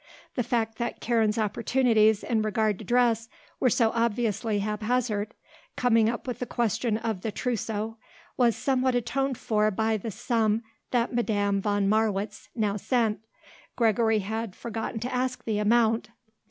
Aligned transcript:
The 0.33 0.41
fact 0.41 0.79
that 0.79 0.99
Karen's 0.99 1.37
opportunities 1.37 2.23
in 2.23 2.41
regard 2.41 2.79
to 2.79 2.83
dress 2.83 3.29
were 3.59 3.69
so 3.69 3.91
obviously 3.93 4.57
haphazard, 4.57 5.35
coming 5.75 6.09
up 6.09 6.25
with 6.25 6.39
the 6.39 6.47
question 6.47 6.97
of 6.97 7.21
the 7.21 7.31
trousseau, 7.31 7.97
was 8.35 8.55
somewhat 8.55 8.95
atoned 8.95 9.37
for 9.37 9.69
by 9.69 9.97
the 9.97 10.09
sum 10.09 10.63
that 10.89 11.13
Madame 11.13 11.61
von 11.61 11.87
Marwitz 11.87 12.49
now 12.55 12.77
sent 12.77 13.19
Gregory 13.75 14.21
had 14.25 14.55
forgotten 14.55 14.99
to 15.01 15.13
ask 15.13 15.43
the 15.43 15.59
amount. 15.59 16.09